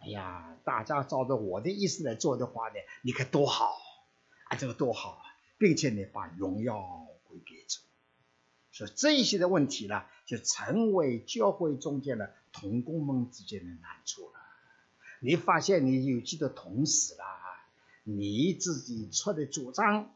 [0.00, 3.76] 哎呀，大家照着我的意思来做的话呢，你看多好，
[4.54, 5.24] 这个多好啊，
[5.58, 7.80] 并且呢，把荣耀归给主。
[8.72, 14.40] 所以这些的问题呢，就成为教会中间的同工们之间的难处了。
[15.20, 17.24] 你发现你有几个同死了，
[18.02, 20.12] 你自己出的主张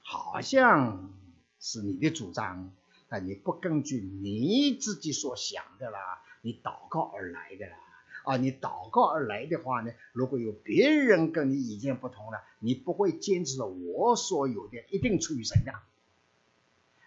[0.00, 1.12] 好像
[1.60, 2.72] 是你的主张，
[3.08, 7.76] 但你不根据你自己所想的啦，你祷告而来的啦。
[8.24, 15.72] 啊，你祷告而来的话呢，如果有别人跟你意见不同了，你不会坚持我所有的一定出于神的，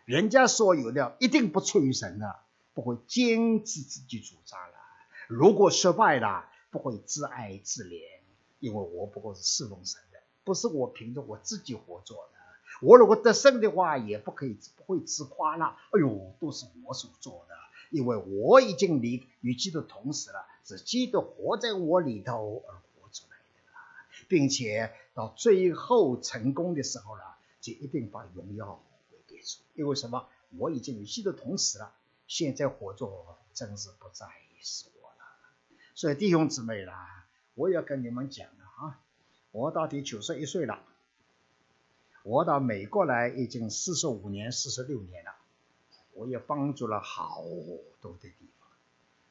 [0.05, 2.39] 人家所有的一定不出于神的，
[2.73, 4.75] 不会坚持自己主张了。
[5.27, 7.99] 如果失败了，不会自哀自怜，
[8.59, 12.37] 因为我不过是侍奉神的，不是我凭着我自己活做的。
[12.79, 15.75] 我如果得胜的话，也不可以不会自夸了。
[15.91, 17.55] 哎呦，都是我所做的。
[17.89, 23.79] 因为我已经离与基督同时了，是基督活在我里头而活出来的了，
[24.27, 29.59] 并且到最后成功的时候了，就一定把荣耀归给主。
[29.75, 30.27] 因为什么？
[30.57, 31.93] 我已经与基督同时了，
[32.25, 34.25] 现在活着真是不再
[34.61, 35.15] 是我了。
[35.93, 38.99] 所以弟兄姊妹啦，我要跟你们讲了啊，
[39.51, 40.81] 我到底九十一岁了，
[42.23, 45.36] 我到美国来已经四十五年、四十六年了。
[46.17, 47.43] 我也帮助了好
[48.01, 48.67] 多的地方。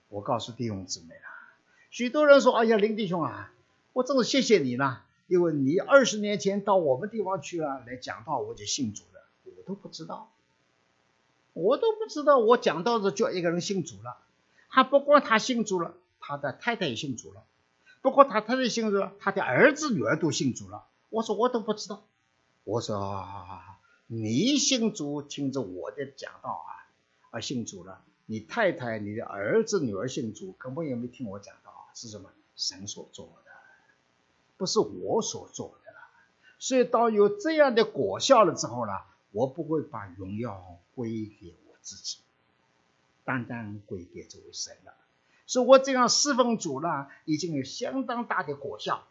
[0.09, 1.29] 我告诉弟兄姊妹啊，
[1.91, 3.53] 许多人说：“哎呀，林弟兄啊，
[3.93, 9.21] 我真是谢谢你了，因为你二十年前到我们地方去了来讲道，我就信主了。
[9.57, 10.31] 我都不知道，
[11.55, 14.19] 我都不知道，我讲道的叫一个人信主了。
[14.69, 17.43] 还不光他信主了，他的太太也信主了。
[18.01, 20.85] 不过他太太信主了，他的儿子女儿都信主了。
[21.09, 22.05] 我说我都不知道。
[22.63, 23.27] 我说
[24.07, 26.71] 你信主，听着我的讲道啊。”
[27.37, 33.51] 而信主了，你太太、你的儿子、女儿信主，根本也没听我讲到是什么神所做的，
[34.57, 35.99] 不是我所做的了。
[36.59, 38.93] 所以当有这样的果效了之后呢，
[39.33, 42.21] 我不会把荣耀归给我自己，
[43.27, 44.95] 单单归给这位神了。
[45.47, 49.07] 所以我这样侍奉主呢，已经有相当大的果效，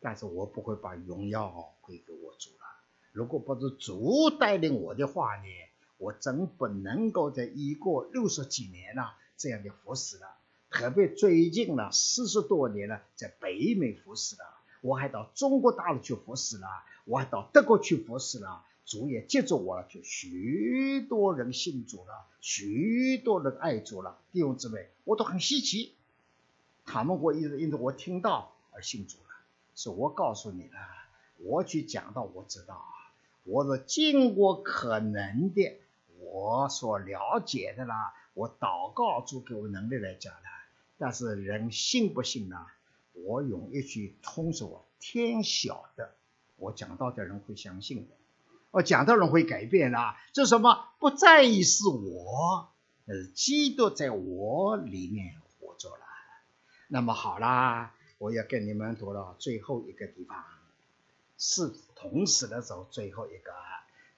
[0.00, 2.66] 但是我不会把荣耀归给我主了。
[3.12, 5.44] 如果不是主带领我的话呢？
[5.98, 10.26] 我真不能够在已过六十几年了这样的服侍了，
[10.70, 14.42] 特别最近了四十多年了，在北美服侍了，
[14.82, 16.66] 我还到中国大陆去服侍了，
[17.06, 25.94] 我还到德国去服侍了，主也接着我了，就许多人信主了，许多人爱主了，弟兄姊妹，我都很稀奇，
[26.84, 29.30] 他们会因因着我听到而信主了，
[29.74, 30.78] 是我告诉你了，
[31.38, 33.12] 我去讲到我知道啊，
[33.44, 35.78] 我是尽过可能的。
[36.32, 40.48] 我所了解的啦，我祷告主给我能力来讲的，
[40.98, 42.66] 但是人信不信呢？
[43.12, 46.14] 我用一句通俗天晓得，
[46.56, 48.14] 我讲到的人会相信的，
[48.72, 49.98] 我讲到人会改变的，
[50.32, 50.88] 这什么？
[50.98, 52.68] 不在意是我，
[53.06, 56.04] 呃，基督在我里面活着了。
[56.88, 60.44] 那么好啦，我要跟你们读到最后一个地方，
[61.38, 63.52] 是同时的时候最后一个。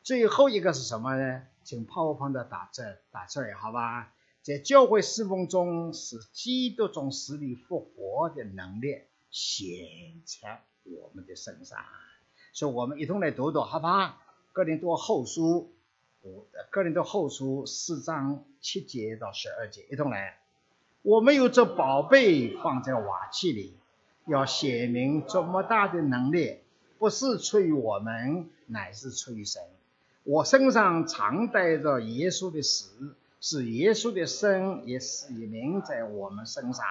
[0.03, 1.43] 最后一个是什么呢？
[1.65, 4.13] 请泡泡的打字打出来，好吧？
[4.43, 9.77] 在教会侍奉中，使基督从死里复活的能力显
[10.25, 11.79] 在我们的身上，
[12.55, 14.23] 所以我们一同来读读，好吧？
[14.55, 15.75] 哥林多后书
[16.23, 20.39] 五，哥林多后书四章七节到十二节，一同来。
[21.03, 23.77] 我们有这宝贝放在瓦器里，
[24.27, 26.61] 要显明这么大的能力，
[26.99, 29.63] 不是出于我们，乃是出于神。
[30.31, 36.85] 我身上常带着耶稣的死，是耶稣的生也死也明在我们身上，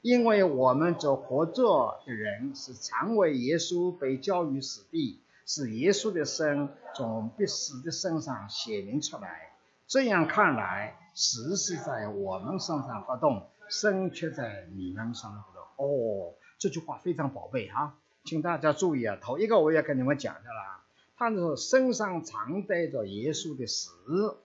[0.00, 9.52] 因为我们这活着的人是常为耶稣被交于死地，是耶稣的生从必死的身上显明出来。
[9.86, 15.62] 这样看来，死是在我们身上发动，生却在你们身上发动。
[15.76, 20.80] 哦，这句话非常宝贝哈，请大家注意啊，头一个我也跟你们讲的啦。
[21.18, 24.38] 他说：“身上常带着耶稣的死，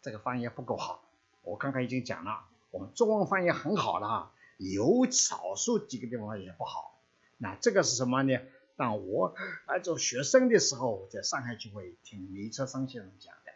[0.00, 1.02] 这个翻译不够好。
[1.42, 6.96] 我刚刚已经讲了，我们中文翻译很好了啊，有少数几个地方也不好。
[7.38, 8.38] 那这个是什么呢？
[8.76, 9.34] 当我
[9.66, 13.50] 还做学生的时候，在上海就会听尼特森先生讲的。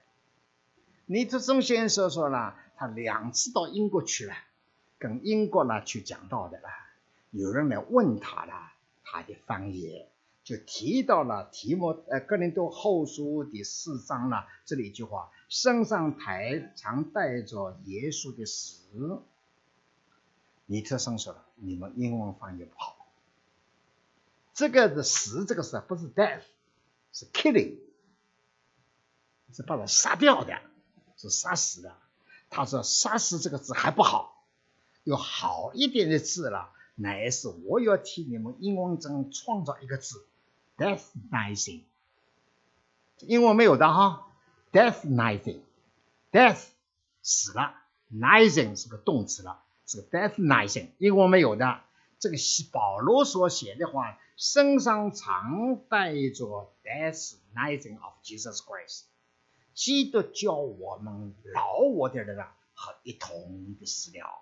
[1.06, 4.34] 尼特森先生说了，他两次到英国去了，
[4.98, 6.68] 跟英国呢去讲道的了。
[7.30, 8.72] 有人来问他了，
[9.04, 10.08] 他的方言。”
[10.44, 19.22] 就提到了提摩呃哥林多后书第四章了，这里一句话，身上台常带着耶稣的死。
[20.66, 23.06] 尼特生说了，你们英文翻译不好，
[24.52, 26.42] 这个的死这个是不是 death，
[27.10, 27.78] 是 killing，
[29.52, 30.60] 是把他杀掉的，
[31.16, 31.96] 是杀死的。
[32.50, 34.44] 他说杀死这个字还不好，
[35.04, 40.26] 有好一点的字了，乃是我要替你们英文中创造一个字
[40.76, 41.82] ，deathnizing。
[43.20, 44.26] 英文没有的哈
[44.72, 46.66] ，deathnizing，death
[47.22, 47.74] 死了
[48.12, 51.80] ，nizing 是个动词了，是个 deathnizing，英文没有的。
[52.18, 52.36] 这个
[52.72, 59.02] 保罗所写的话，身上常带着 deathnizing of Jesus Christ。
[59.74, 64.40] 基督教我们老我的人啊，和一同的死了。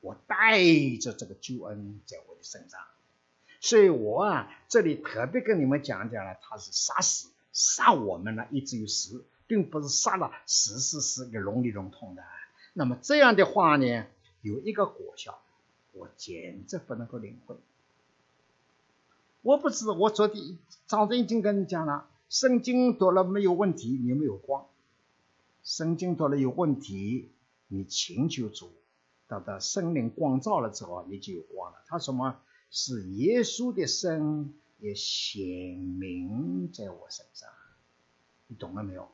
[0.00, 0.58] 我带
[1.00, 2.80] 着这个救恩在我的身上，
[3.60, 12.22] 所以我啊，这里特别跟你们讲讲了，他是杀死杀我们了，以至于死，并不是杀了死是是个笼里笼统的。
[12.74, 14.04] 那么这样的话呢，
[14.42, 15.38] 有一个果效，
[15.92, 17.56] 我简直不能够领会。
[19.42, 22.08] 我不知我昨天早晨已经跟你讲了。
[22.28, 24.66] 圣经读了没有问题，你没有光。
[25.62, 27.30] 圣经读了有问题，
[27.68, 28.72] 你请求主，
[29.28, 31.78] 到到圣灵光照了之后，你就有光了。
[31.86, 32.40] 他什么？
[32.70, 35.44] 是耶稣的生也显
[35.78, 37.48] 明在我身上，
[38.46, 39.08] 你懂了没有？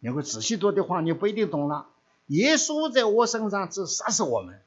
[0.00, 1.88] 你会仔细读的话，你不一定懂了。
[2.26, 4.60] 耶稣在我身上，这杀死我们，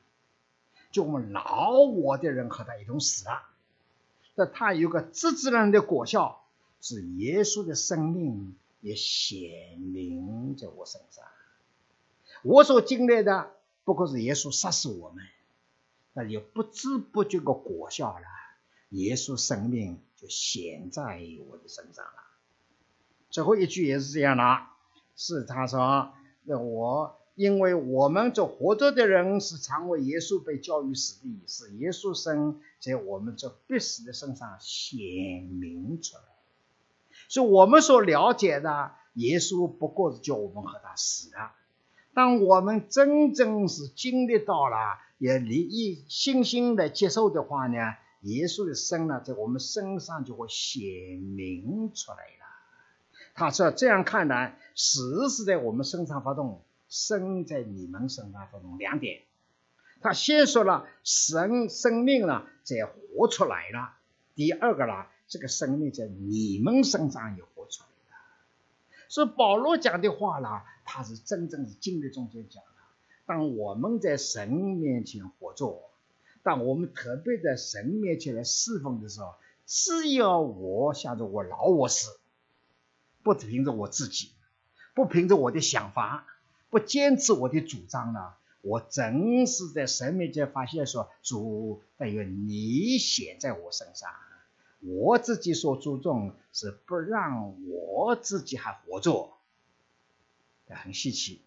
[0.92, 3.44] 就我们老我的人和他一同死了。
[4.36, 6.44] 但他有个自自然的果效。
[6.80, 11.26] 是耶稣的生命也显明在我身上，
[12.44, 13.52] 我所经历的
[13.84, 15.26] 不过是耶稣杀死我们，
[16.18, 18.26] 那就不知不觉个果效了。
[18.90, 22.24] 耶稣生命就显在我的身上了。
[23.30, 24.44] 最后一句也是这样的，
[25.16, 26.12] 是他说
[26.42, 34.98] ：“那我因为我们这活着的人是常为耶稣被教育死的，是耶稣生在我们这必死的身上显
[35.44, 36.24] 明出来。”
[37.30, 41.38] 所以我们所了解的耶稣，不过是叫我们和他死的。
[42.14, 47.78] 当我们真正是经历到了，也离一信心的接受的话呢，
[48.22, 50.84] 耶稣的生呢，在我们身上就会显
[51.20, 52.46] 明出来了。
[53.34, 58.78] 他说：“这样看来，死是在我们身上发动，生在你们身上发动。
[58.78, 59.22] 两点，
[60.02, 63.94] 他先说了神生命呢，在活出来了。
[64.36, 68.18] 第二个呢。”这个生命在你们身上也活出来了，
[69.10, 70.48] 所以保罗讲的话呢，
[70.86, 72.77] 他是真正是经历中间讲的。
[73.28, 75.84] 当我们在神面前活着，
[76.42, 82.18] 当我们特别在神面前来侍奉的时候，只要我想着我老我死，
[83.22, 84.32] 不凭着我自己，
[84.96, 86.26] 不凭着我的想法，
[86.70, 94.10] 不坚持我的主张呢，我真是在神面前发现说，主，但愿你显在我身上。
[94.80, 99.34] 我自己所注重是不让我自己还活着，
[100.70, 101.42] 很稀奇。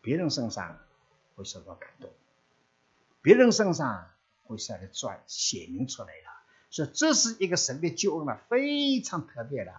[0.00, 0.78] 别人身上
[1.38, 2.10] 会受到感动，
[3.22, 4.10] 别人身上
[4.42, 6.42] 会下来转显明出来了。
[6.68, 9.72] 所以这是一个神的救恩了，非常特别的。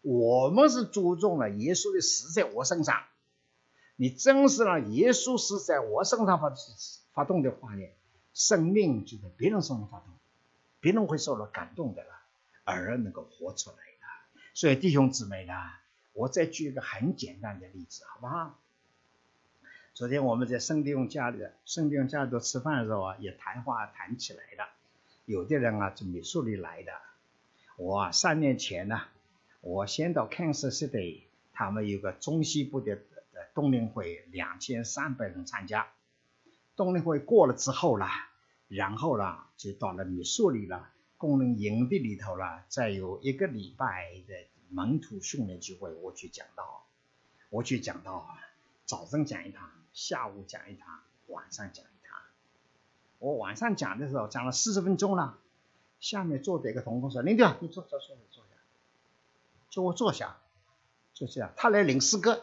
[0.00, 3.02] 我们是注重了耶稣的死在我身上，
[3.94, 6.52] 你真是让耶稣死在我身上发
[7.12, 7.86] 发动的话呢，
[8.34, 10.08] 生命就在别人身上发动，
[10.80, 12.08] 别人会受到感动的了。
[12.64, 14.06] 而能够活出来的，
[14.54, 15.52] 所以弟兄姊妹呢，
[16.12, 18.61] 我再举一个很简单的例子，好不好？
[19.94, 24.70] 昨天我们在圣弟兄家里，圣弟兄家里头吃饭的时候啊，也谈话谈起来了。
[25.26, 26.92] 有的人啊，从美术里来的。
[27.76, 29.02] 我三年前呢，
[29.60, 33.00] 我先到 Kansas City，他们有个中西部的
[33.52, 35.88] 冬令会，两千三百人参加。
[36.74, 38.06] 冬令会过了之后呢，
[38.68, 40.88] 然后呢，就到了美术里了。
[41.18, 44.34] 工人营地里头了，再有一个礼拜的
[44.70, 46.86] 门徒训练聚会，我去讲道，
[47.50, 48.40] 我去讲道啊，
[48.86, 52.18] 早上讲一堂，下午讲一堂，晚上讲一堂。
[53.18, 55.38] 我晚上讲的时候讲了四十分钟了，
[56.00, 58.56] 下面坐着一个同工说：“林调，你坐坐坐坐下，
[59.70, 60.36] 叫我坐下，
[61.14, 62.42] 就这样。”他来领诗歌，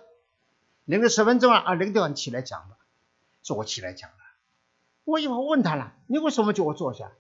[0.86, 2.78] 领了十分钟了啊，林调你起来讲吧，
[3.44, 4.18] 说我起来讲了。
[5.04, 7.12] 我以后问他了，你为什么叫我坐下？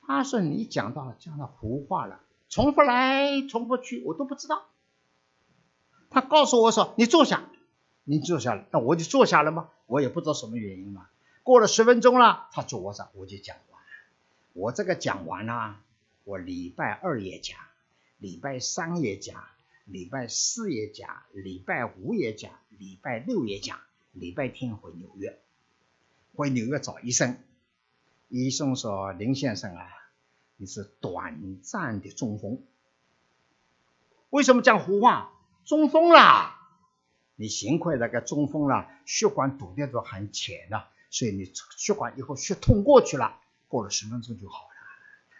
[0.00, 4.64] 他说：“你讲到了讲到胡话了，重复来重复去，我都不知道。”
[6.08, 7.42] 他告诉我说：“你坐下，
[8.08, 9.68] 你坐下了。”那我就坐下了吗？
[9.86, 11.08] 我也不知道什么原因嘛。
[11.42, 13.82] 过了十分钟了，他坐上，我就讲完。
[14.54, 15.80] 我这个讲完了，
[16.24, 17.58] 我礼拜二也讲，
[18.18, 19.44] 礼拜三也讲，
[19.84, 23.78] 礼拜四也讲，礼拜五也讲，礼拜六也讲，
[24.12, 25.38] 礼拜天回纽约，
[26.34, 27.38] 回纽约找医生。
[28.28, 29.86] 医生说：“林先生啊。”
[30.60, 32.60] 你是短暂的中风，
[34.30, 35.30] 为什么讲胡话？
[35.64, 36.57] 中风啦！
[37.40, 44.70] 你幸亏那个中风了，血管堵的都很浅了，所以你血管以后血通过去了，过了十分钟就好了。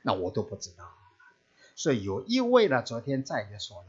[0.03, 0.89] 那我都不知道。
[1.75, 3.89] 所以有一位呢，昨天在的说了，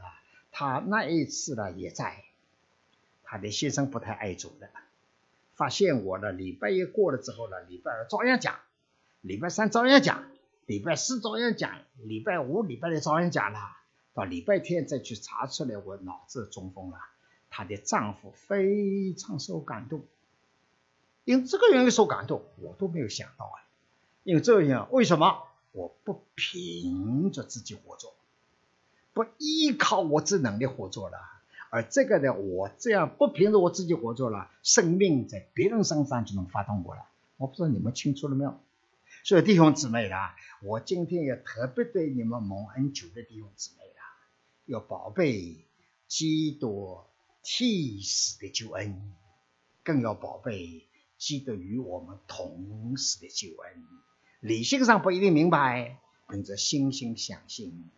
[0.50, 2.24] 他那一次呢也在，
[3.22, 4.68] 他的先生不太爱走的，
[5.54, 8.58] 发现我呢礼拜一过了之后呢，礼拜二照样讲，
[9.20, 10.24] 礼拜三照样讲，
[10.66, 13.60] 礼拜四照样讲，礼拜五、礼拜六照样讲了，
[14.14, 16.98] 到礼拜天再去查出来我脑子中风了。
[17.50, 20.04] 她的丈夫非常受感动，
[21.24, 23.58] 因这个原因受感动，我都没有想到啊。
[24.22, 25.42] 因为这样，为什么
[25.72, 28.12] 我不凭着自己活着，
[29.12, 31.18] 不依靠我这能力活着了？
[31.70, 37.02] 而这个呢，我这样不凭着我自己活着了，生命在别人身上就能发动过了。
[37.36, 38.58] 我不知道你们清楚了没有？
[39.24, 44.02] 所以弟兄姊妹啦，我今天也特别对你们蒙恩久的弟兄姊妹啦，
[44.66, 45.64] 要宝贝
[46.08, 46.98] 基督。
[47.42, 49.14] 替死的救恩，
[49.82, 50.86] 更要宝贝
[51.18, 53.84] 基督与我们同死的救恩。
[54.40, 57.90] 理性上不一定明白，本着心心相信，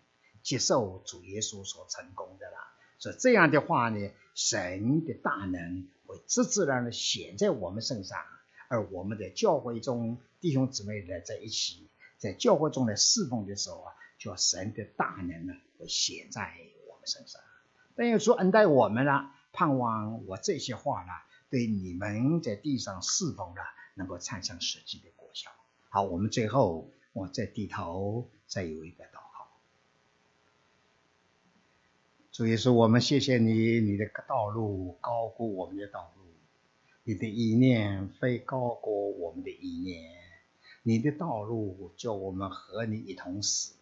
[0.42, 2.58] 接受主耶稣所成功的啦。
[2.98, 8.18] 所以这样的话呢，神的大能会自自然的显在我们身上，
[8.68, 16.56] 而我们在教会中弟兄姊妹呢在一起，在教会中的侍奉的时候啊，叫神的大能呢会显在
[16.88, 17.40] 我们身上。
[17.94, 21.12] 但又说恩待我们了，盼望我这些话呢，
[21.50, 23.60] 对你们在地上侍奉呢，
[23.94, 25.50] 能够产生实际的果效。
[25.90, 29.48] 好，我们最后我再低头，再有一个祷告。
[32.30, 36.22] 主耶稣，我们谢谢你，你的道路高过我们的道路，
[37.04, 40.10] 你的意念非高过我们的意念，
[40.82, 43.74] 你的道路叫我们和你一同死，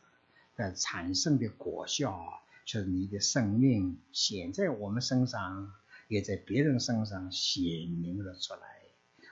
[0.56, 2.42] 但产生的果效。
[2.70, 5.72] 就是你的生命显在我们身上，
[6.06, 7.64] 也在别人身上显
[8.00, 8.60] 明了出来。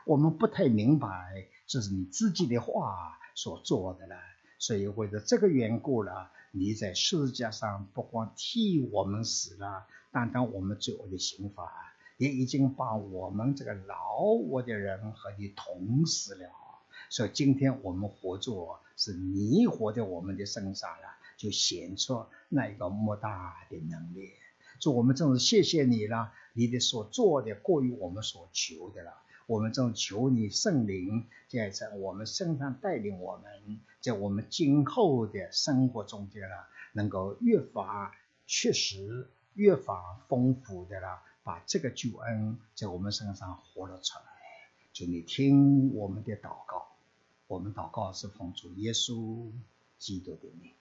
[0.06, 4.16] 我们不太明白，这是你自己的话所做的了。
[4.58, 11.70] 所以为了这个缘故了，你在世界上不光替我们死了，担当我们罪恶的刑罚，
[12.16, 16.50] 也已经把我们这个老我的人和你同死了。
[17.08, 21.17] 所以今天我们活着，是你活在我们的身上了。
[21.38, 24.32] 就显出那一个莫大的能力，
[24.80, 29.14] 说我们真是谢谢你了，你的所做的过于我们所求的了。
[29.46, 38.14] 我们正求你圣灵在在我们身上带领我们，在我们今后的生活中间了，能够越发
[38.46, 44.24] 确实、越发丰富的了，把这个救恩在我们身上活了出来。
[44.92, 46.88] 就你听我们的祷告，
[47.46, 49.50] 我们祷告是奉主耶稣
[49.96, 50.74] 基督的名。